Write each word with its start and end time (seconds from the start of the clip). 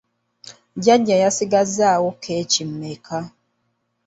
Jjajja 0.77 1.15
yasigazaawo 1.23 2.09
keeki 2.23 2.63
mmeka? 2.71 3.17